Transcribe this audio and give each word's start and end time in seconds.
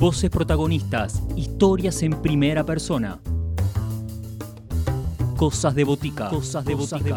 Voces 0.00 0.30
protagonistas, 0.30 1.22
historias 1.36 2.02
en 2.02 2.22
primera 2.22 2.64
persona. 2.64 3.18
Cosas 5.36 5.74
de 5.74 5.84
botica. 5.84 6.30
Cosas 6.30 6.64
de 6.64 6.74
botica. 6.74 7.16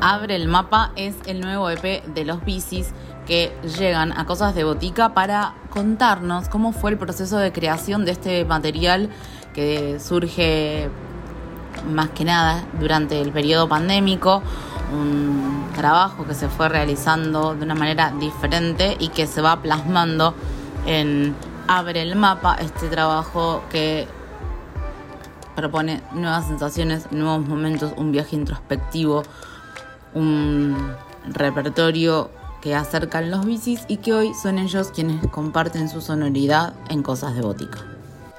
Abre 0.00 0.36
el 0.36 0.46
mapa 0.46 0.92
es 0.94 1.16
el 1.26 1.40
nuevo 1.40 1.68
EP 1.70 2.04
de 2.04 2.24
los 2.24 2.44
bicis 2.44 2.92
que 3.26 3.52
llegan 3.76 4.12
a 4.12 4.24
Cosas 4.26 4.54
de 4.54 4.62
Botica 4.62 5.12
para 5.12 5.56
contarnos 5.70 6.48
cómo 6.48 6.70
fue 6.70 6.92
el 6.92 6.98
proceso 6.98 7.38
de 7.38 7.50
creación 7.52 8.04
de 8.04 8.12
este 8.12 8.44
material 8.44 9.10
que 9.56 9.98
surge 10.00 10.90
más 11.90 12.10
que 12.10 12.26
nada 12.26 12.62
durante 12.78 13.22
el 13.22 13.32
periodo 13.32 13.66
pandémico, 13.66 14.42
un 14.92 15.64
trabajo 15.74 16.26
que 16.26 16.34
se 16.34 16.48
fue 16.48 16.68
realizando 16.68 17.54
de 17.54 17.64
una 17.64 17.74
manera 17.74 18.12
diferente 18.20 18.96
y 19.00 19.08
que 19.08 19.26
se 19.26 19.40
va 19.40 19.62
plasmando 19.62 20.34
en 20.84 21.34
Abre 21.68 22.02
el 22.02 22.16
Mapa, 22.16 22.56
este 22.60 22.88
trabajo 22.88 23.62
que 23.70 24.06
propone 25.56 26.02
nuevas 26.12 26.46
sensaciones, 26.46 27.10
nuevos 27.10 27.48
momentos, 27.48 27.94
un 27.96 28.12
viaje 28.12 28.36
introspectivo, 28.36 29.22
un 30.12 30.76
repertorio 31.28 32.30
que 32.60 32.74
acercan 32.74 33.30
los 33.30 33.46
bicis 33.46 33.86
y 33.88 33.96
que 33.96 34.12
hoy 34.12 34.34
son 34.34 34.58
ellos 34.58 34.92
quienes 34.94 35.26
comparten 35.28 35.88
su 35.88 36.02
sonoridad 36.02 36.74
en 36.90 37.02
Cosas 37.02 37.34
de 37.34 37.40
Botica. 37.40 37.95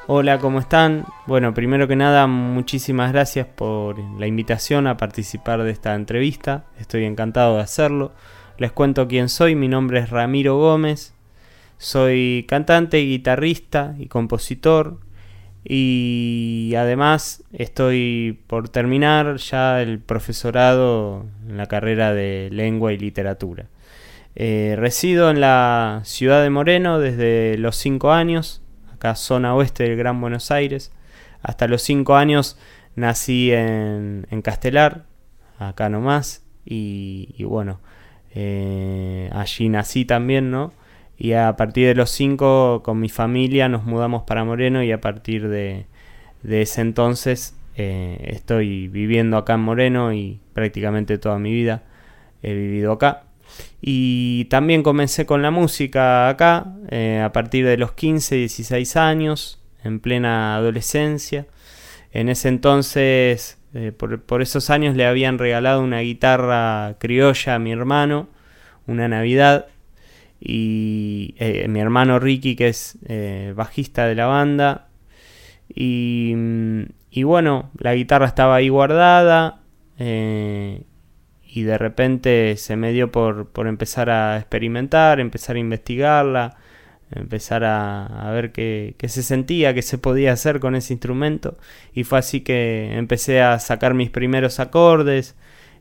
Hola, 0.09 0.39
¿cómo 0.39 0.59
están? 0.59 1.03
Bueno, 1.25 1.53
primero 1.53 1.85
que 1.85 1.97
nada, 1.97 2.27
muchísimas 2.27 3.11
gracias 3.11 3.45
por 3.45 3.99
la 4.17 4.25
invitación 4.25 4.87
a 4.87 4.95
participar 4.95 5.63
de 5.63 5.71
esta 5.71 5.95
entrevista. 5.95 6.63
Estoy 6.79 7.03
encantado 7.03 7.57
de 7.57 7.63
hacerlo. 7.63 8.13
Les 8.57 8.71
cuento 8.71 9.09
quién 9.09 9.27
soy. 9.27 9.55
Mi 9.55 9.67
nombre 9.67 9.99
es 9.99 10.09
Ramiro 10.09 10.55
Gómez. 10.55 11.13
Soy 11.77 12.45
cantante, 12.47 12.99
guitarrista 12.99 13.95
y 13.99 14.05
compositor 14.05 15.01
y 15.65 16.73
además 16.77 17.43
estoy 17.51 18.39
por 18.47 18.69
terminar 18.69 19.35
ya 19.35 19.81
el 19.81 19.99
profesorado 19.99 21.25
en 21.49 21.57
la 21.57 21.65
carrera 21.65 22.13
de 22.13 22.47
lengua 22.53 22.93
y 22.93 22.97
literatura. 22.97 23.65
Eh, 24.35 24.75
resido 24.77 25.29
en 25.29 25.41
la 25.41 25.99
ciudad 26.05 26.43
de 26.43 26.49
Moreno 26.49 26.97
desde 26.99 27.57
los 27.57 27.75
5 27.75 28.13
años, 28.13 28.61
acá 28.97 29.15
zona 29.15 29.55
oeste 29.55 29.83
del 29.83 29.95
Gran 29.95 30.19
Buenos 30.19 30.51
Aires. 30.51 30.91
Hasta 31.41 31.67
los 31.67 31.81
5 31.83 32.15
años 32.15 32.57
nací 32.95 33.51
en, 33.51 34.25
Castelar, 34.43 35.05
acá 35.59 35.87
nomás, 35.89 36.43
y, 36.65 37.33
y 37.37 37.43
bueno, 37.43 37.79
eh, 38.33 39.29
allí 39.33 39.69
nací 39.69 40.05
también, 40.05 40.51
¿no? 40.51 40.73
Y 41.17 41.33
a 41.33 41.55
partir 41.55 41.87
de 41.87 41.95
los 41.95 42.11
5 42.11 42.83
con 42.83 42.99
mi 42.99 43.09
familia 43.09 43.69
nos 43.69 43.83
mudamos 43.85 44.23
para 44.23 44.43
Moreno 44.43 44.83
y 44.83 44.91
a 44.91 45.01
partir 45.01 45.47
de, 45.47 45.87
ese 46.43 46.81
entonces 46.81 47.55
eh, 47.75 48.17
estoy 48.27 48.87
viviendo 48.87 49.37
acá 49.37 49.55
en 49.55 49.61
Moreno 49.61 50.13
y 50.13 50.39
prácticamente 50.53 51.17
toda 51.17 51.39
mi 51.39 51.51
vida 51.51 51.83
he 52.43 52.53
vivido 52.53 52.91
acá. 52.93 53.26
Y 53.81 54.45
también 54.45 54.83
comencé 54.83 55.25
con 55.25 55.41
la 55.41 55.51
música 55.51 56.29
acá 56.29 56.73
eh, 56.89 57.21
a 57.23 57.31
partir 57.31 57.65
de 57.65 57.77
los 57.77 57.91
15, 57.93 58.35
16 58.35 58.95
años, 58.97 59.61
en 59.83 59.99
plena 59.99 60.55
adolescencia. 60.55 61.45
En 62.11 62.29
ese 62.29 62.49
entonces, 62.49 63.59
eh, 63.73 63.91
por, 63.91 64.21
por, 64.21 64.41
esos 64.41 64.69
años 64.69 64.95
le 64.95 65.05
habían 65.05 65.37
regalado 65.37 65.81
una 65.81 65.99
guitarra 65.99 66.95
criolla 66.99 67.55
a 67.55 67.59
mi 67.59 67.71
hermano, 67.71 68.27
una 68.87 69.07
Navidad, 69.07 69.67
y 70.39 71.35
eh, 71.37 71.67
mi 71.67 71.79
hermano 71.79 72.19
Ricky 72.19 72.55
que 72.55 72.67
es 72.67 72.97
bajista 73.55 74.05
de 74.05 74.13
la 74.13 74.27
banda 74.27 74.87
y, 75.67 76.35
y, 77.09 77.23
bueno 77.23 77.71
la 77.79 77.95
guitarra 77.95 78.27
estaba 78.27 78.57
ahí 78.57 78.69
guardada 78.69 79.61
y 81.57 81.63
de 81.63 81.77
repente 81.77 82.55
se 82.57 82.75
me 82.75 82.91
dio 82.91 83.11
por, 83.11 83.47
por, 83.47 83.67
empezar 83.67 84.09
a 84.09 84.37
experimentar 84.37 85.19
empezar 85.19 85.55
a 85.55 85.59
investigarla 85.59 86.57
empezar 87.11 87.63
a, 87.63 88.05
a 88.05 88.31
ver 88.31 88.51
qué, 88.51 88.95
qué, 88.97 89.07
se 89.07 89.23
sentía, 89.23 89.73
qué 89.73 89.81
se 89.81 89.97
podía 89.97 90.33
hacer 90.33 90.59
con 90.59 90.75
ese 90.75 90.93
instrumento 90.93 91.57
y 91.93 92.03
fue 92.03 92.19
así 92.19 92.41
que 92.41 92.97
empecé 92.97 93.41
a 93.41 93.59
sacar 93.59 93.93
mis 93.93 94.09
primeros 94.09 94.59
acordes 94.59 95.35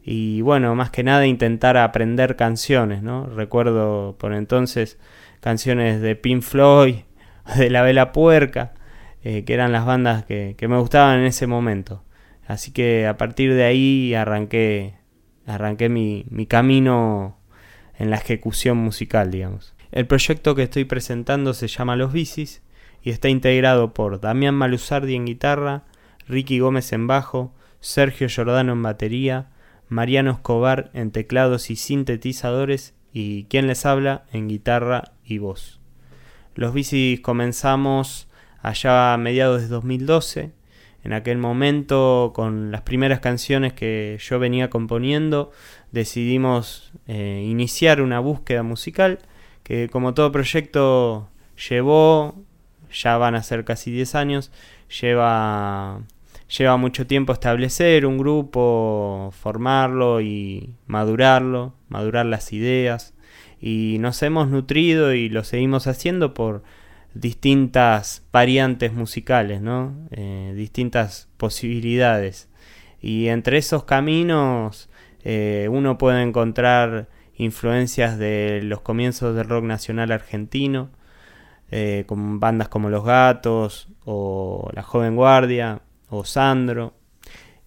y 0.09 0.41
bueno, 0.41 0.77
más 0.77 0.91
que 0.91 1.03
nada 1.03 1.27
intentar 1.27 1.77
aprender 1.77 2.37
canciones, 2.37 3.03
¿no? 3.03 3.27
Recuerdo 3.27 4.15
por 4.21 4.35
entonces 4.35 5.01
canciones 5.41 6.01
de 6.01 6.15
Pink 6.15 6.43
Floyd, 6.43 6.99
de 7.57 7.71
La 7.71 7.83
Vela 7.83 8.13
Puerca, 8.13 8.73
eh, 9.25 9.45
que 9.45 9.55
eran 9.55 9.73
las 9.73 9.85
bandas 9.85 10.25
que, 10.25 10.55
me 10.69 10.79
gustaban 10.79 11.19
en 11.19 11.27
ese 11.27 11.49
momento. 11.49 12.05
Así 12.47 12.71
que 12.71 13.09
a 13.09 13.17
partir 13.17 13.53
de 13.55 13.65
ahí 13.65 14.15
arranqué, 14.15 14.95
arranqué 15.47 15.89
mi, 15.89 16.27
mi 16.31 16.47
camino 16.47 17.39
en 17.99 18.11
la 18.11 18.17
ejecución 18.17 18.77
musical, 18.79 19.31
digamos. 19.31 19.75
El 19.93 20.07
proyecto 20.07 20.55
que 20.55 20.65
estoy 20.65 20.85
presentando 20.85 21.55
se 21.55 21.69
llama 21.69 21.97
Los 21.97 22.13
Bicis 22.13 22.63
y 23.03 23.11
está 23.11 23.29
integrado 23.29 23.95
por 23.95 24.21
Damián 24.21 24.55
Malusardi 24.55 25.15
en 25.15 25.27
guitarra, 25.27 25.85
Ricky 26.29 26.59
Gómez 26.59 26.93
en 26.93 27.07
bajo, 27.07 27.55
Sergio 27.81 28.29
Giordano 28.29 28.73
en 28.73 28.83
batería, 28.83 29.51
Mariano 29.89 30.33
Escobar 30.33 30.91
en 30.93 31.13
teclados 31.13 31.71
y 31.71 31.77
sintetizadores 31.77 32.95
y 33.13 33.45
quien 33.45 33.67
les 33.67 33.87
habla 33.87 34.25
en 34.33 34.49
guitarra 34.49 35.13
y 35.25 35.39
voz. 35.39 35.81
Los 36.55 36.75
bicis 36.75 37.21
comenzamos 37.21 38.29
allá 38.61 39.13
a 39.13 39.17
mediados 39.19 39.63
de 39.63 39.69
2012. 39.69 40.53
En 41.07 41.13
aquel 41.13 41.39
momento, 41.39 42.33
con 42.35 42.73
las 42.73 42.81
primeras 42.81 43.21
canciones 43.21 43.73
que 43.73 44.19
yo 44.21 44.41
venía 44.41 44.71
componiendo, 44.71 45.53
decidimos 45.93 46.93
eh, 47.07 47.45
iniciar 47.47 48.03
una 48.03 48.19
búsqueda 48.19 48.65
musical 48.65 49.21
que 49.63 49.89
como 49.89 50.15
todo 50.15 50.33
proyecto 50.33 51.29
llevó, 51.71 52.35
ya 52.93 53.19
van 53.19 53.37
a 53.37 53.45
ser 53.45 53.65
casi 53.65 53.93
10 53.93 54.17
años, 54.17 54.51
lleva 55.01 56.01
lleva 56.49 56.77
mucho 56.77 57.07
tiempo 57.07 57.33
establecer 57.33 58.05
un 58.05 58.19
grupo, 58.19 59.33
formarlo 59.41 60.21
y 60.21 60.75
madurarlo, 60.89 61.75
madurar 61.89 62.27
las 62.27 62.53
ideas. 62.53 63.15
Y 63.61 63.99
nos 64.01 64.21
hemos 64.25 64.49
nutrido 64.49 65.15
y 65.15 65.29
lo 65.29 65.45
seguimos 65.45 65.87
haciendo 65.87 66.35
por 66.35 66.65
distintas 67.21 68.27
variantes 68.33 68.93
musicales, 68.93 69.61
¿no? 69.61 69.95
Eh, 70.11 70.53
distintas 70.57 71.29
posibilidades. 71.37 72.49
Y 73.01 73.29
entre 73.29 73.59
esos 73.59 73.85
caminos 73.85 74.89
eh, 75.25 75.69
uno 75.71 75.99
puede 75.99 76.23
encontrar 76.23 77.09
influencias 77.37 78.19
de 78.19 78.61
los 78.63 78.81
comienzos 78.81 79.35
del 79.35 79.49
rock 79.49 79.65
nacional 79.65 80.13
argentino, 80.13 80.91
eh, 81.71 82.05
con 82.07 82.41
bandas 82.41 82.69
como 82.69 82.91
Los 82.91 83.05
Gatos 83.05 83.89
o 84.05 84.71
La 84.73 84.83
Joven 84.83 85.17
Guardia, 85.17 85.83
o 86.09 86.25
Sandro. 86.25 86.95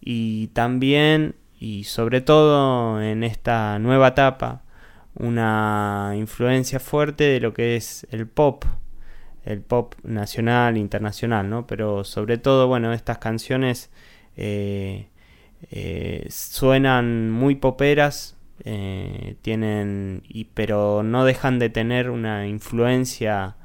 Y 0.02 0.48
también, 0.48 1.36
y 1.60 1.84
sobre 1.84 2.22
todo 2.22 3.02
en 3.02 3.24
esta 3.24 3.78
nueva 3.80 4.10
etapa, 4.10 4.64
una 5.16 6.14
influencia 6.16 6.80
fuerte 6.80 7.26
de 7.26 7.40
lo 7.42 7.54
que 7.54 7.76
es 7.76 8.08
el 8.12 8.28
pop, 8.28 8.64
el 9.50 9.62
pop 9.62 9.96
nacional, 10.04 10.78
internacional, 10.78 11.50
¿no? 11.50 11.68
Pero 11.68 12.04
sobre 12.04 12.38
todo, 12.38 12.68
bueno, 12.68 12.94
estas 12.94 13.18
canciones 13.18 13.90
eh, 14.38 15.08
eh, 15.72 16.26
suenan 16.30 17.32
muy 17.32 17.56
poperas, 17.56 18.38
eh, 18.64 19.36
tienen, 19.42 20.24
y, 20.28 20.46
pero 20.46 21.04
no 21.04 21.26
dejan 21.26 21.60
de 21.60 21.70
tener 21.70 22.10
una 22.10 22.48
influencia 22.48 23.56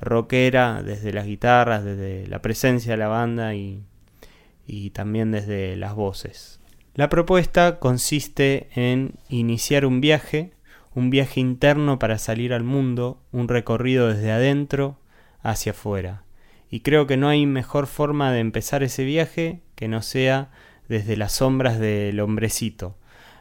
rockera 0.00 0.82
desde 0.82 1.12
las 1.12 1.26
guitarras, 1.26 1.84
desde 1.84 2.26
la 2.28 2.40
presencia 2.40 2.92
de 2.92 2.98
la 2.98 3.08
banda 3.08 3.54
y 3.54 3.82
y 4.68 4.90
también 4.90 5.32
desde 5.32 5.74
las 5.76 5.94
voces. 5.94 6.60
La 6.94 7.08
propuesta 7.08 7.78
consiste 7.80 8.68
en 8.74 9.14
iniciar 9.28 9.86
un 9.86 10.00
viaje, 10.00 10.52
un 10.94 11.10
viaje 11.10 11.40
interno 11.40 11.98
para 11.98 12.18
salir 12.18 12.52
al 12.52 12.64
mundo, 12.64 13.18
un 13.32 13.48
recorrido 13.48 14.08
desde 14.08 14.30
adentro 14.30 14.98
hacia 15.42 15.72
afuera. 15.72 16.24
Y 16.70 16.80
creo 16.80 17.06
que 17.06 17.16
no 17.16 17.28
hay 17.28 17.46
mejor 17.46 17.86
forma 17.86 18.32
de 18.32 18.40
empezar 18.40 18.82
ese 18.82 19.04
viaje 19.04 19.60
que 19.74 19.88
no 19.88 20.02
sea 20.02 20.50
desde 20.88 21.16
las 21.16 21.32
sombras 21.32 21.78
del 21.78 22.20
hombrecito, 22.20 22.96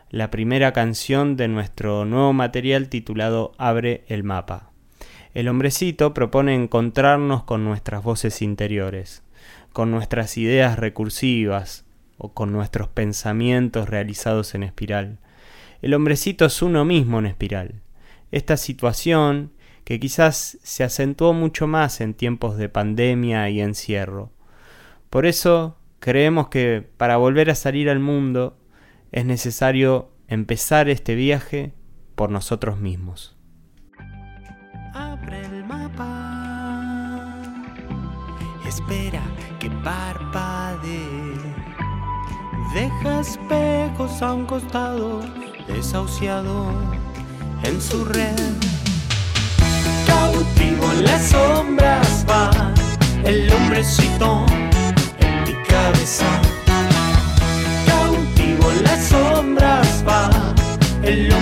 la 0.10 0.32
primera 0.32 0.72
canción 0.72 1.36
de 1.36 1.48
nuestro 1.48 2.06
nuevo 2.06 2.32
material 2.32 2.88
titulado 2.88 3.52
Abre 3.58 4.06
el 4.08 4.24
mapa. 4.24 4.72
El 5.34 5.50
hombrecito 5.50 6.14
propone 6.14 6.56
encontrarnos 6.56 7.44
con 7.44 7.66
nuestras 7.66 8.04
voces 8.04 8.42
interiores, 8.42 9.24
con 9.74 9.92
nuestras 9.92 10.38
ideas 10.38 10.80
recursivas 10.80 11.86
o 12.18 12.34
con 12.34 12.52
nuestros 12.52 12.88
pensamientos 12.88 13.90
realizados 13.90 14.56
en 14.56 14.64
espiral. 14.64 15.20
El 15.82 15.94
hombrecito 15.94 16.46
es 16.46 16.62
uno 16.62 16.86
mismo 16.86 17.20
en 17.20 17.28
espiral. 17.28 17.82
Esta 18.32 18.58
situación, 18.58 19.52
que 19.88 20.02
quizás 20.02 20.58
se 20.64 20.84
acentuó 20.84 21.32
mucho 21.32 21.66
más 21.66 22.02
en 22.02 22.14
tiempos 22.14 22.58
de 22.58 22.68
pandemia 22.68 23.50
y 23.50 23.62
encierro. 23.62 24.34
Por 25.10 25.26
eso 25.26 25.78
creemos 26.00 26.50
que 26.50 26.86
para 26.98 27.16
volver 27.16 27.50
a 27.50 27.56
salir 27.56 27.90
al 27.90 28.00
mundo 28.02 28.60
es 29.14 29.24
necesario 29.24 30.12
empezar 30.28 30.90
este 30.90 31.16
viaje 31.16 31.72
por 32.16 32.32
nosotros 32.32 32.82
mismos. 32.82 33.38
Abre 34.94 35.46
el 35.46 35.64
mapa, 35.64 37.42
espera 38.68 39.24
que 39.58 39.70
parpadee, 39.70 41.32
deja 42.74 43.22
espejos 43.22 44.22
a 44.22 44.34
un 44.34 44.46
costado, 44.48 45.22
desahuciado 45.70 46.74
en 47.64 47.80
su 47.80 48.04
red. 48.04 48.67
Cautivo 50.56 50.92
en 50.92 51.04
las 51.04 51.30
sombras 51.30 52.26
va 52.30 52.50
el 53.26 53.52
hombrecito 53.52 54.46
en 55.20 55.44
mi 55.44 55.54
cabeza. 55.68 56.26
Cautivo 57.86 58.72
en 58.72 58.84
las 58.84 59.08
sombras 59.08 60.04
va 60.08 60.30
el 61.04 61.32
hombrecito 61.32 61.37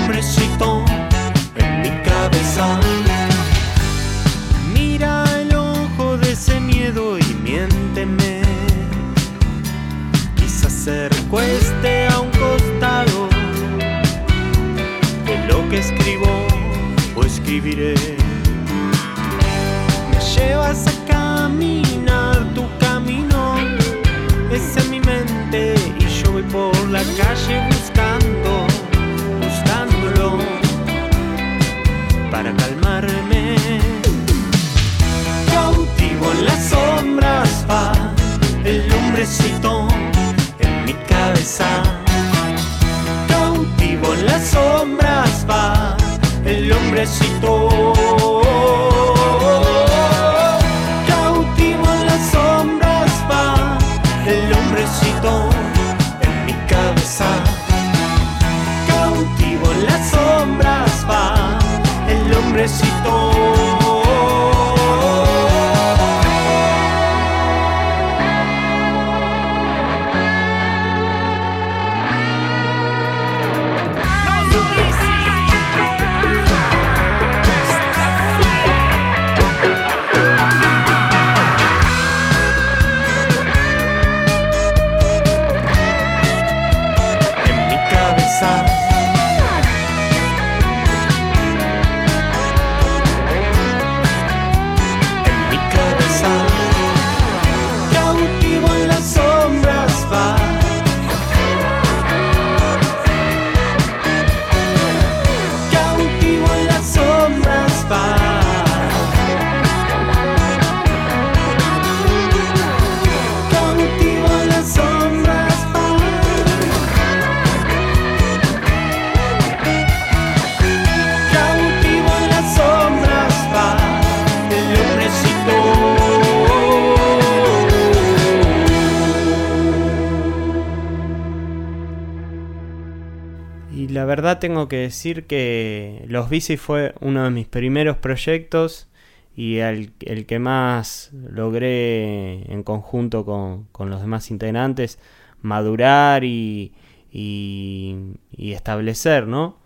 tengo 134.39 134.67
que 134.67 134.77
decir 134.77 135.25
que 135.27 136.05
Los 136.07 136.29
Bici 136.29 136.57
fue 136.57 136.93
uno 137.01 137.23
de 137.23 137.29
mis 137.31 137.47
primeros 137.47 137.97
proyectos 137.97 138.87
y 139.35 139.57
el, 139.57 139.93
que 140.27 140.39
más 140.39 141.11
logré 141.13 142.51
en 142.51 142.63
conjunto 142.63 143.25
con, 143.25 143.65
con 143.71 143.89
los 143.89 144.01
demás 144.01 144.31
integrantes 144.31 144.99
madurar 145.41 146.23
y, 146.23 146.73
y, 147.11 147.95
y 148.31 148.53
establecer, 148.53 149.27
¿no? 149.27 149.57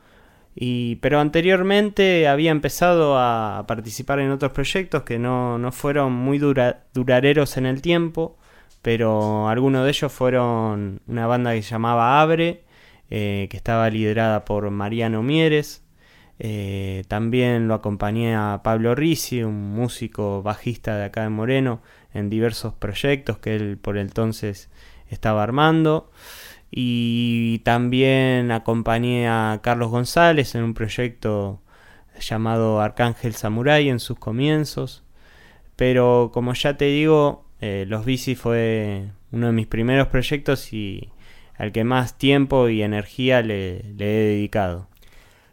Y, 0.56 0.98
pero 0.98 1.20
anteriormente 1.20 2.28
había 2.28 2.52
empezado 2.52 3.18
a, 3.18 3.64
participar 3.68 4.20
en 4.20 4.32
otros 4.32 4.52
proyectos 4.52 5.04
que 5.04 5.20
no, 5.20 5.58
no 5.58 5.72
fueron 5.72 6.12
muy 6.14 6.38
dura- 6.40 6.84
duraderos 6.94 7.56
en 7.58 7.66
el 7.66 7.82
tiempo, 7.82 8.38
pero 8.82 9.48
algunos 9.48 9.84
de 9.84 9.90
ellos 9.90 10.12
fueron 10.12 11.02
una 11.08 11.28
banda 11.28 11.54
que 11.54 11.62
se 11.62 11.72
llamaba 11.72 12.22
Abre, 12.22 12.64
eh, 13.10 13.48
que 13.50 13.58
estaba 13.58 13.90
liderada 13.90 14.46
por 14.46 14.70
Mariano 14.70 15.24
Mieres. 15.24 15.84
Eh, 16.40 17.04
también 17.08 17.68
lo 17.68 17.74
acompañé 17.74 18.36
a 18.36 18.62
Pablo 18.64 18.96
Ricci, 18.96 19.44
un 19.44 19.72
músico 19.72 20.42
bajista 20.42 20.98
de 20.98 21.06
acá 21.06 21.24
de 21.24 21.30
Moreno, 21.30 21.82
en 22.14 22.30
diversos 22.30 22.74
proyectos 22.74 23.40
que 23.40 23.56
él 23.56 23.78
por 23.78 23.98
entonces 23.98 24.70
estaba 25.10 25.44
armando. 25.44 26.12
Y 26.72 27.60
también 27.60 28.52
acompañé 28.52 29.28
a 29.28 29.60
Carlos 29.64 29.90
González 29.90 30.56
en 30.56 30.64
un 30.64 30.74
proyecto 30.74 31.62
llamado 32.20 32.80
Arcángel 32.82 33.34
Samurai 33.36 33.90
en 33.90 34.00
sus 34.00 34.20
comienzos. 34.20 35.04
Pero 35.76 36.32
como 36.34 36.54
ya 36.54 36.78
te 36.78 36.86
digo, 36.86 37.46
eh, 37.62 37.86
Los 37.88 38.06
Bici 38.06 38.36
fue 38.36 39.10
uno 39.32 39.48
de 39.48 39.54
mis 39.54 39.68
primeros 39.68 40.08
proyectos 40.08 40.74
y 40.74 41.10
al 41.60 41.74
que 41.74 41.84
más 41.84 42.18
tiempo 42.18 42.70
y 42.70 42.82
energía 42.82 43.42
le, 43.42 43.82
he 43.82 43.94
dedicado. 43.94 44.88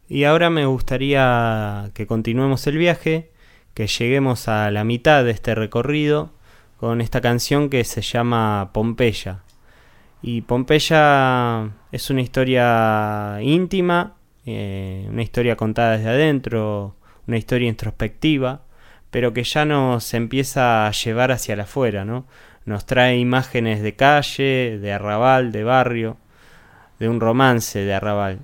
Y 0.09 0.23
ahora 0.23 0.51
me 0.51 0.65
gustaría 0.65 1.91
que 1.95 2.07
continuemos 2.07 2.67
el 2.69 2.79
viaje, 2.79 3.33
que 3.75 3.89
lleguemos 3.89 4.47
a 4.47 4.71
la 4.71 4.85
mitad 4.85 5.25
de 5.25 5.33
este 5.33 5.57
recorrido 5.57 6.31
con 6.77 7.01
esta 7.01 7.21
canción 7.21 7.69
que 7.69 7.83
se 7.83 8.03
llama 8.03 8.71
Pompeya. 8.73 9.43
Y 10.23 10.43
Pompeya 10.43 11.73
es 11.91 12.09
una 12.09 12.23
historia 12.23 13.39
íntima, 13.43 14.15
eh, 14.47 15.09
una 15.11 15.23
historia 15.23 15.57
contada 15.57 15.99
desde 15.99 16.11
adentro, 16.11 16.95
una 17.27 17.37
historia 17.37 17.69
introspectiva, 17.69 18.63
pero 19.11 19.33
que 19.33 19.43
ya 19.43 19.65
nos 19.65 20.15
empieza 20.15 20.87
a 20.87 20.93
llevar 20.93 21.33
hacia 21.33 21.61
afuera, 21.61 22.05
¿no? 22.05 22.27
Nos 22.66 22.85
trae 22.85 23.16
imágenes 23.16 23.80
de 23.80 23.94
calle, 23.96 24.78
de 24.80 24.92
arrabal, 24.92 25.52
de 25.52 25.64
barrio, 25.64 26.16
de 26.99 27.08
un 27.08 27.20
romance 27.20 27.78
de 27.78 27.94
arrabal. 27.94 28.40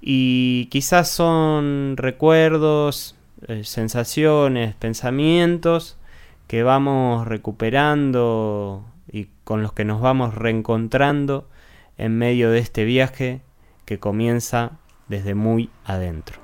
Y 0.00 0.66
quizás 0.66 1.08
son 1.08 1.96
recuerdos, 1.96 3.16
eh, 3.48 3.64
sensaciones, 3.64 4.74
pensamientos 4.74 5.98
que 6.46 6.62
vamos 6.62 7.26
recuperando 7.26 8.84
y 9.10 9.28
con 9.44 9.62
los 9.62 9.72
que 9.72 9.84
nos 9.84 10.00
vamos 10.00 10.34
reencontrando 10.34 11.48
en 11.98 12.16
medio 12.16 12.50
de 12.50 12.58
este 12.58 12.84
viaje 12.84 13.40
que 13.84 13.98
comienza 13.98 14.78
desde 15.08 15.34
muy 15.34 15.70
adentro. 15.84 16.43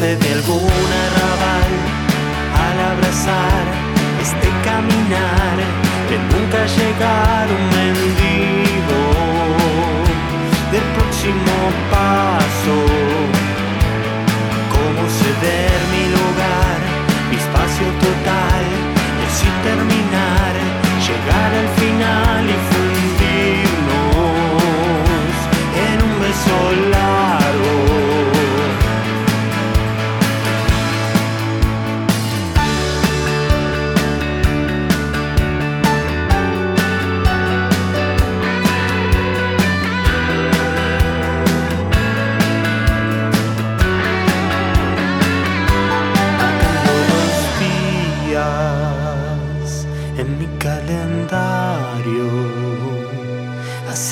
De 0.00 0.32
algún 0.32 0.90
arrabal 1.06 1.72
al 2.66 2.78
abrazar 2.94 3.64
este 4.20 4.48
caminar 4.64 5.56
de 6.10 6.18
nunca 6.32 6.66
llegar 6.66 7.46
un 7.48 7.64
mendigo. 7.76 9.02
Del 10.72 10.82
próximo 10.96 11.54
paso 11.92 12.76
cómo 14.74 15.02
ceder 15.20 15.78
mi 15.92 16.04
lugar 16.16 16.78
mi 17.30 17.36
espacio 17.36 17.86
total 18.02 18.64
y 19.20 19.26
así 19.30 19.46
terminar 19.62 20.52
llegar 21.06 21.50
al 21.54 21.68
final 21.68 21.83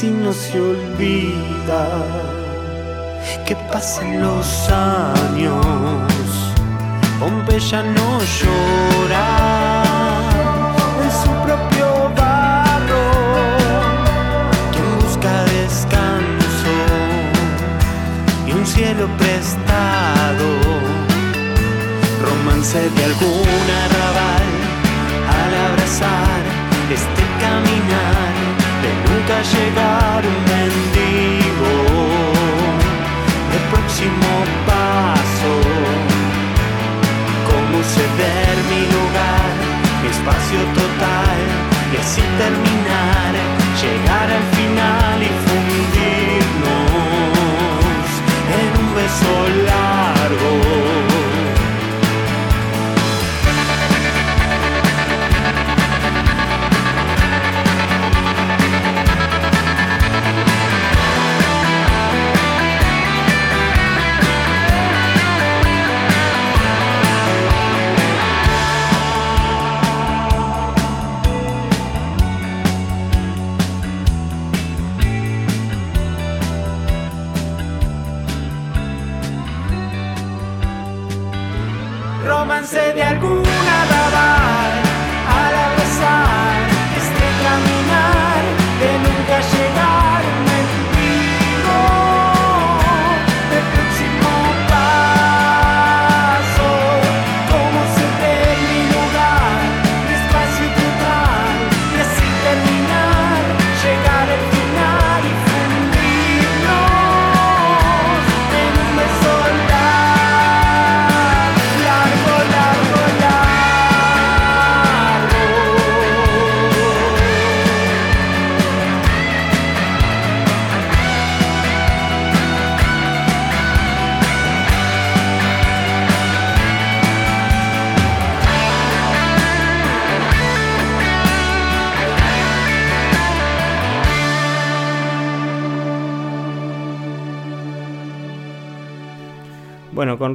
Así 0.03 0.11
no 0.11 0.33
se 0.33 0.61
olvida 0.61 1.87
que 3.47 3.55
pasen 3.71 4.21
los 4.21 4.69
años. 4.69 6.27
Pompeya 7.21 7.85
no 7.85 8.19
llora 8.37 9.29
en 11.05 11.11
su 11.23 11.31
propio 11.47 11.87
barro. 12.17 13.07
Quien 14.73 14.89
busca 15.03 15.45
descanso 15.45 16.75
y 18.49 18.53
un 18.55 18.67
cielo 18.67 19.07
prestado 19.19 20.49
romance 22.27 22.91
de 22.91 23.05
algún 23.05 23.65
arrabal 23.85 24.49
al 25.39 25.53
abrazar 25.71 26.43
este 26.93 27.22
llegar 29.43 30.23
un 30.25 30.39
mendigo. 30.53 31.73
El 33.57 33.63
próximo 33.73 34.31
paso 34.67 35.53
cómo 37.49 37.83
ceder 37.95 38.57
mi 38.71 38.83
lugar 38.95 39.51
mi 40.03 40.09
espacio 40.09 40.61
total 40.79 41.32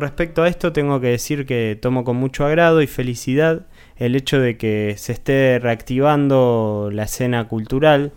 respecto 0.08 0.44
a 0.44 0.48
esto 0.48 0.72
tengo 0.72 1.02
que 1.02 1.08
decir 1.08 1.46
que 1.46 1.78
tomo 1.82 2.06
con 2.06 2.16
mucho 2.16 2.46
agrado 2.46 2.82
y 2.82 2.88
felicidad 2.88 3.68
el 3.98 4.16
hecho 4.16 4.40
de 4.40 4.58
que 4.58 4.96
se 4.98 5.12
esté 5.12 5.60
reactivando 5.60 6.90
la 6.94 7.04
escena 7.04 7.46
cultural 7.50 8.14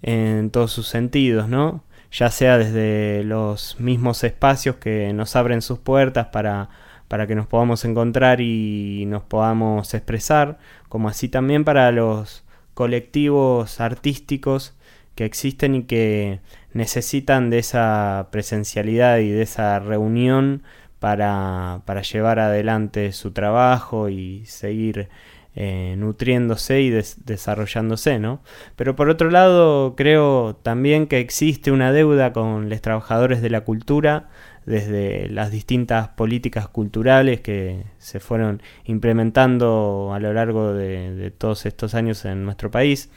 en 0.00 0.50
todos 0.50 0.72
sus 0.72 0.88
sentidos, 0.88 1.46
¿no? 1.46 1.84
Ya 2.10 2.30
sea 2.30 2.56
desde 2.56 3.22
los 3.24 3.78
mismos 3.78 4.24
espacios 4.24 4.76
que 4.76 5.12
nos 5.12 5.36
abren 5.36 5.60
sus 5.60 5.78
puertas 5.78 6.28
para, 6.28 6.70
para 7.06 7.26
que 7.26 7.34
nos 7.34 7.46
podamos 7.46 7.84
encontrar 7.84 8.40
y 8.40 9.04
nos 9.06 9.22
podamos 9.22 9.92
expresar, 9.92 10.58
como 10.88 11.10
así 11.10 11.28
también 11.28 11.64
para 11.64 11.92
los 11.92 12.44
colectivos 12.72 13.78
artísticos 13.78 14.74
que 15.14 15.26
existen 15.26 15.74
y 15.74 15.82
que 15.82 16.40
necesitan 16.72 17.50
de 17.50 17.58
esa 17.58 18.28
presencialidad 18.32 19.18
y 19.18 19.28
de 19.28 19.42
esa 19.42 19.78
reunión 19.80 20.62
para, 21.00 21.82
para 21.86 22.02
llevar 22.02 22.38
adelante 22.38 23.12
su 23.12 23.32
trabajo 23.32 24.08
y 24.08 24.44
seguir 24.46 25.08
eh, 25.56 25.96
nutriéndose 25.98 26.80
y 26.80 26.90
des- 26.90 27.24
desarrollándose, 27.26 28.18
¿no? 28.20 28.40
Pero 28.76 28.94
por 28.94 29.08
otro 29.08 29.30
lado, 29.30 29.96
creo 29.96 30.54
también 30.62 31.06
que 31.08 31.18
existe 31.18 31.72
una 31.72 31.92
deuda 31.92 32.32
con 32.32 32.68
los 32.68 32.80
trabajadores 32.80 33.42
de 33.42 33.50
la 33.50 33.62
cultura 33.62 34.28
desde 34.66 35.28
las 35.28 35.50
distintas 35.50 36.08
políticas 36.08 36.68
culturales 36.68 37.40
que 37.40 37.84
se 37.98 38.20
fueron 38.20 38.62
implementando 38.84 40.12
a 40.14 40.20
lo 40.20 40.32
largo 40.32 40.72
de 40.74 41.32
todos 41.36 41.66
estos 41.66 41.94
años 41.94 42.24
en 42.24 42.44
nuestro 42.44 42.70
país 42.70 43.10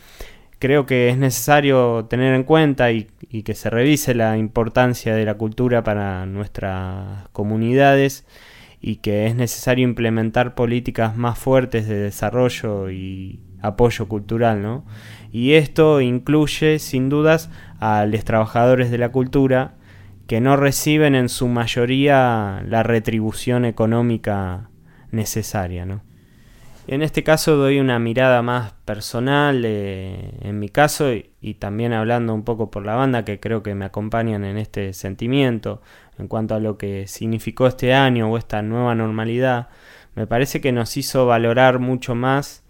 creo 0.64 0.86
que 0.86 1.10
es 1.10 1.18
necesario 1.18 2.06
tener 2.06 2.34
en 2.34 2.46
cuenta 2.46 2.90
y, 2.90 3.10
que 3.44 3.54
se 3.54 3.70
revise 3.70 4.16
la 4.16 4.38
importancia 4.38 5.14
de 5.14 5.26
la 5.26 5.34
cultura 5.34 5.84
para 5.84 6.26
nuestras 6.26 7.28
comunidades 7.34 8.26
y 8.80 8.98
que 8.98 9.28
es 9.28 9.36
necesario 9.36 9.84
implementar 9.86 10.56
políticas 10.56 11.18
más 11.18 11.38
fuertes 11.38 11.90
de 11.90 11.96
desarrollo 11.96 12.90
y 12.92 13.42
apoyo 13.62 14.08
cultural, 14.08 14.62
¿no? 14.62 14.86
Y 15.34 15.56
esto 15.56 16.00
incluye, 16.00 16.80
sin 16.80 17.10
dudas, 17.10 17.50
a 17.82 18.06
los 18.06 18.24
trabajadores 18.24 18.90
de 18.90 19.00
la 19.00 19.10
cultura 19.10 19.74
que 20.28 20.40
no 20.40 20.56
reciben 20.56 21.14
en 21.14 21.28
su 21.28 21.50
mayoría 21.50 22.64
la 22.66 22.84
retribución 22.84 23.66
económica 23.66 24.70
necesaria, 25.12 25.86
¿no? 25.86 26.04
En 26.86 27.02
este 27.02 27.24
caso 27.24 27.56
doy 27.56 27.80
una 27.80 27.98
mirada 27.98 28.42
más 28.42 28.74
personal 28.84 29.64
eh, 29.66 30.32
en 30.42 30.60
mi 30.60 30.68
caso 30.68 31.14
y, 31.14 31.54
también 31.56 31.94
hablando 31.94 32.34
un 32.34 32.44
poco 32.44 32.70
por 32.72 32.86
la 32.86 32.96
banda 32.96 33.24
que 33.24 33.40
creo 33.40 33.64
que 33.64 33.74
me 33.74 33.86
acompañan 33.86 34.44
en 34.44 34.58
este 34.58 34.94
sentimiento 34.94 35.82
en 36.20 36.28
cuanto 36.28 36.56
a 36.56 36.60
lo 36.60 36.78
que 36.78 37.08
significó 37.08 37.68
este 37.68 37.94
año 37.94 38.30
o 38.30 38.38
esta 38.38 38.62
nueva 38.62 38.96
normalidad. 38.96 39.70
Me 40.16 40.28
parece 40.28 40.60
que 40.60 40.74
nos 40.74 40.98
hizo 40.98 41.26
valorar 41.26 41.80
mucho 41.80 42.16
más 42.16 42.64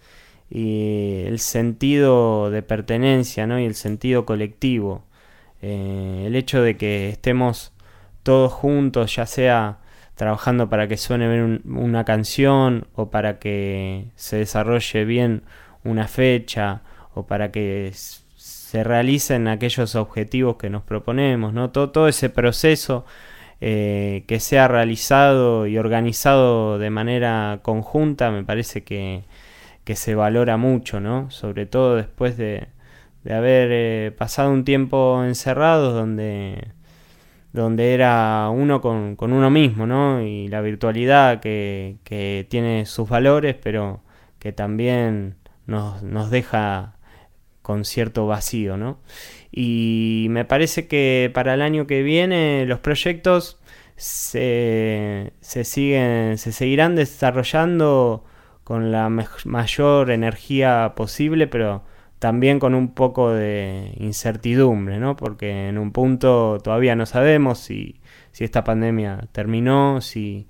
y 0.50 1.24
el 1.26 1.40
sentido 1.40 2.52
de 2.52 2.62
pertenencia 2.62 3.48
¿no? 3.48 3.60
y 3.60 3.66
el 3.66 3.76
sentido 3.76 4.26
colectivo. 4.26 5.04
Eh, 5.62 6.26
el 6.28 6.36
hecho 6.36 6.62
de 6.62 6.78
que 6.78 7.10
estemos 7.10 7.74
todos 8.22 8.54
juntos, 8.54 9.16
ya 9.16 9.26
sea 9.26 9.80
trabajando 10.16 10.70
para 10.70 10.88
que 10.88 10.98
suene 10.98 11.28
bien 11.28 11.62
una 11.66 12.06
canción 12.06 12.88
o 12.96 13.10
para 13.10 13.40
que 13.40 14.08
se 14.16 14.38
desarrolle 14.38 15.06
bien 15.06 15.44
una 15.84 16.08
fecha 16.08 16.82
o 17.14 17.26
para 17.26 17.52
que 17.52 17.92
se 17.94 18.84
realicen 18.84 19.48
aquellos 19.48 19.96
objetivos 19.96 20.58
que 20.58 20.70
nos 20.70 20.84
proponemos, 20.84 21.54
¿no? 21.54 21.72
Todo, 21.72 21.92
todo 21.92 22.08
ese 22.08 22.30
proceso 22.30 23.06
eh, 23.62 24.26
que 24.28 24.40
sea 24.40 24.68
realizado 24.68 25.68
y 25.68 25.78
organizado 25.78 26.80
de 26.80 26.90
manera 26.90 27.60
conjunta 27.62 28.32
me 28.32 28.44
parece 28.44 28.84
que, 28.84 29.24
que 29.84 29.96
se 29.96 30.16
valora 30.16 30.58
mucho, 30.58 31.00
¿no? 31.00 31.30
Sobre 31.32 31.66
todo 31.66 31.96
después 31.96 32.38
de, 32.38 32.68
de 33.24 33.34
haber 33.34 33.70
eh, 33.72 34.12
pasado 34.18 34.52
un 34.52 34.66
tiempo 34.66 35.24
encerrados 35.24 35.94
donde, 35.94 36.72
donde 37.54 37.94
era 37.94 38.50
uno 38.52 38.82
con, 38.82 39.16
uno 39.20 39.50
mismo, 39.50 39.88
¿no? 39.88 40.22
Y 40.22 40.48
la 40.50 40.62
virtualidad 40.62 41.40
que, 41.40 41.98
que 42.04 42.48
tiene 42.50 42.86
sus 42.86 43.08
valores, 43.08 43.56
pero 43.62 44.02
que 44.40 44.52
también 44.52 45.38
nos, 45.68 46.30
deja 46.32 46.98
con 47.62 47.86
cierto 47.86 48.28
vacío, 48.28 48.76
¿no? 48.76 49.00
Y 49.52 50.28
me 50.32 50.46
parece 50.46 50.88
que 50.88 51.32
para 51.34 51.54
el 51.54 51.62
año 51.62 51.88
que 51.88 52.04
viene 52.04 52.66
los 52.66 52.80
proyectos 52.80 53.60
se 53.96 55.32
siguen, 55.40 56.38
se 56.38 56.52
seguirán 56.52 56.96
desarrollando 56.96 58.26
con 58.64 58.92
la 58.92 59.10
mayor 59.46 60.12
energía 60.12 60.94
posible, 60.96 61.48
pero 61.48 61.84
también 62.24 62.58
con 62.58 62.74
un 62.74 62.94
poco 62.94 63.32
de 63.32 63.96
incertidumbre, 63.98 64.98
¿no? 64.98 65.18
Porque 65.18 65.68
en 65.68 65.78
un 65.78 65.92
punto 65.92 66.58
todavía 66.64 66.96
no 66.96 67.06
sabemos 67.06 67.60
si, 67.60 68.00
si 68.32 68.46
esta 68.46 68.64
pandemia 68.64 69.28
terminó, 69.34 70.00
si, 70.00 70.48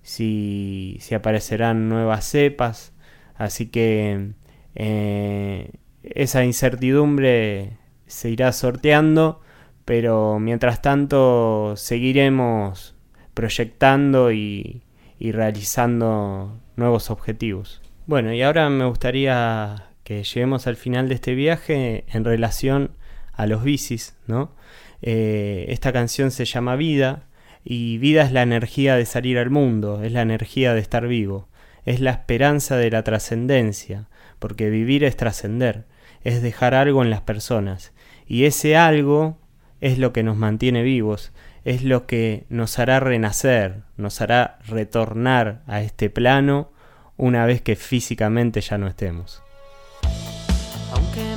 si, 0.00 0.98
aparecerán 1.14 1.90
nuevas 1.90 2.24
cepas. 2.24 2.94
Así 3.34 3.66
que 3.66 4.30
eh, 4.74 5.72
esa 6.04 6.42
incertidumbre 6.42 7.76
se 8.06 8.30
irá 8.30 8.50
sorteando, 8.52 9.42
pero 9.84 10.38
mientras 10.38 10.80
tanto 10.80 11.74
seguiremos 11.76 12.96
proyectando 13.34 14.32
y, 14.32 14.84
y 15.18 15.32
realizando 15.32 16.58
nuevos 16.76 17.10
objetivos. 17.10 17.82
Bueno, 18.06 18.32
y 18.32 18.40
ahora 18.40 18.70
me 18.70 18.86
gustaría 18.86 19.89
que 20.10 20.24
lleguemos 20.24 20.66
al 20.66 20.74
final 20.74 21.08
de 21.08 21.14
este 21.14 21.36
viaje 21.36 22.02
en 22.12 22.24
relación 22.24 22.90
a 23.32 23.46
los 23.46 23.62
bicis, 23.62 24.16
¿no? 24.26 24.50
Eh, 25.02 25.66
esta 25.68 25.92
canción 25.92 26.32
se 26.32 26.46
llama 26.46 26.74
Vida 26.74 27.28
y 27.62 27.98
vida 27.98 28.22
es 28.22 28.32
la 28.32 28.42
energía 28.42 28.96
de 28.96 29.06
salir 29.06 29.38
al 29.38 29.50
mundo, 29.50 30.02
es 30.02 30.10
la 30.10 30.22
energía 30.22 30.74
de 30.74 30.80
estar 30.80 31.06
vivo, 31.06 31.48
es 31.84 32.00
la 32.00 32.10
esperanza 32.10 32.76
de 32.76 32.90
la 32.90 33.04
trascendencia, 33.04 34.08
porque 34.40 34.68
vivir 34.68 35.04
es 35.04 35.16
trascender, 35.16 35.84
es 36.24 36.42
dejar 36.42 36.74
algo 36.74 37.04
en 37.04 37.10
las 37.10 37.20
personas 37.20 37.92
y 38.26 38.46
ese 38.46 38.76
algo 38.76 39.38
es 39.80 39.96
lo 39.96 40.12
que 40.12 40.24
nos 40.24 40.36
mantiene 40.36 40.82
vivos, 40.82 41.30
es 41.64 41.84
lo 41.84 42.08
que 42.08 42.46
nos 42.48 42.80
hará 42.80 42.98
renacer, 42.98 43.82
nos 43.96 44.20
hará 44.20 44.58
retornar 44.66 45.62
a 45.68 45.82
este 45.82 46.10
plano 46.10 46.72
una 47.16 47.46
vez 47.46 47.62
que 47.62 47.76
físicamente 47.76 48.60
ya 48.60 48.76
no 48.76 48.88
estemos. 48.88 49.40
Aunque 50.92 51.29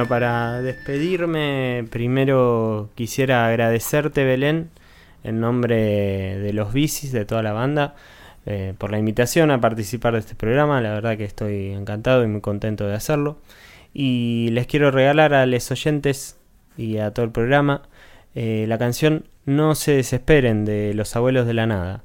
Bueno, 0.00 0.08
para 0.08 0.62
despedirme, 0.62 1.84
primero 1.90 2.88
quisiera 2.94 3.46
agradecerte, 3.46 4.24
Belén, 4.24 4.70
en 5.24 5.40
nombre 5.40 6.38
de 6.38 6.54
los 6.54 6.72
bicis, 6.72 7.12
de 7.12 7.26
toda 7.26 7.42
la 7.42 7.52
banda, 7.52 7.96
eh, 8.46 8.72
por 8.78 8.90
la 8.90 8.98
invitación 8.98 9.50
a 9.50 9.60
participar 9.60 10.14
de 10.14 10.20
este 10.20 10.34
programa. 10.34 10.80
La 10.80 10.94
verdad 10.94 11.18
que 11.18 11.26
estoy 11.26 11.72
encantado 11.72 12.24
y 12.24 12.28
muy 12.28 12.40
contento 12.40 12.86
de 12.86 12.94
hacerlo. 12.94 13.36
Y 13.92 14.48
les 14.52 14.66
quiero 14.66 14.90
regalar 14.90 15.34
a 15.34 15.44
los 15.44 15.70
oyentes 15.70 16.38
y 16.78 16.96
a 16.96 17.10
todo 17.12 17.26
el 17.26 17.32
programa 17.32 17.82
eh, 18.34 18.64
la 18.68 18.78
canción 18.78 19.26
No 19.44 19.74
se 19.74 19.92
desesperen 19.92 20.64
de 20.64 20.94
Los 20.94 21.14
Abuelos 21.14 21.46
de 21.46 21.52
la 21.52 21.66
Nada. 21.66 22.04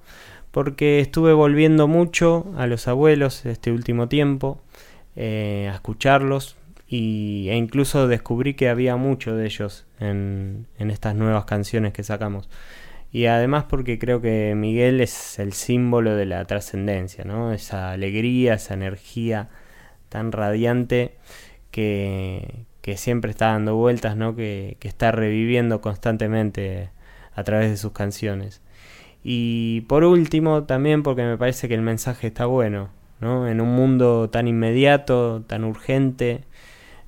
Porque 0.51 0.99
estuve 0.99 1.31
volviendo 1.31 1.87
mucho 1.87 2.51
a 2.57 2.67
los 2.67 2.89
abuelos 2.89 3.45
este 3.45 3.71
último 3.71 4.09
tiempo, 4.09 4.59
eh, 5.15 5.69
a 5.71 5.75
escucharlos, 5.75 6.57
y, 6.95 7.49
e 7.49 7.57
incluso 7.57 8.07
descubrí 8.07 8.53
que 8.53 8.69
había 8.69 8.95
mucho 8.95 9.35
de 9.35 9.45
ellos 9.45 9.85
en, 9.99 10.67
en 10.77 10.91
estas 10.91 11.15
nuevas 11.15 11.45
canciones 11.45 11.93
que 11.93 12.03
sacamos. 12.03 12.49
Y 13.11 13.25
además 13.27 13.65
porque 13.69 13.99
creo 13.99 14.21
que 14.21 14.53
Miguel 14.55 15.01
es 15.01 15.39
el 15.39 15.53
símbolo 15.53 16.15
de 16.15 16.25
la 16.25 16.45
trascendencia, 16.45 17.23
¿no? 17.25 17.53
Esa 17.53 17.91
alegría, 17.91 18.55
esa 18.55 18.73
energía 18.73 19.49
tan 20.09 20.31
radiante 20.31 21.15
que, 21.71 22.65
que 22.81 22.97
siempre 22.97 23.31
está 23.31 23.47
dando 23.47 23.75
vueltas, 23.75 24.15
¿no? 24.15 24.35
Que, 24.35 24.77
que, 24.79 24.87
está 24.87 25.11
reviviendo 25.11 25.81
constantemente 25.81 26.91
a 27.33 27.43
través 27.43 27.69
de 27.71 27.77
sus 27.77 27.91
canciones. 27.91 28.61
Y 29.23 29.81
por 29.81 30.03
último, 30.03 30.63
también 30.63 31.03
porque 31.03 31.23
me 31.23 31.37
parece 31.37 31.67
que 31.67 31.75
el 31.75 31.81
mensaje 31.81 32.27
está 32.27 32.45
bueno, 32.45 32.89
¿no? 33.21 33.47
En 33.47 33.61
un 33.61 33.75
mundo 33.75 34.29
tan 34.29 34.47
inmediato, 34.47 35.43
tan 35.47 35.63
urgente, 35.63 36.45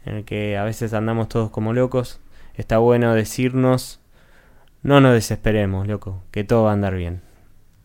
en 0.08 0.16
el 0.16 0.26
que 0.26 0.58
a 0.58 0.64
veces 0.64 0.94
andamos 0.94 1.30
todos 1.30 1.50
como 1.52 1.74
locos, 1.74 2.20
está 2.56 2.78
bueno 2.78 3.14
decirnos, 3.14 4.00
no 4.84 5.02
nos 5.02 5.14
desesperemos, 5.14 5.88
loco, 5.88 6.24
que 6.32 6.44
todo 6.44 6.64
va 6.64 6.72
a 6.72 6.74
andar 6.74 6.96
bien. 6.96 7.22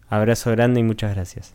Abrazo 0.09 0.51
grande 0.51 0.81
y 0.81 0.85
muchas 0.85 1.15
gracias. 1.15 1.55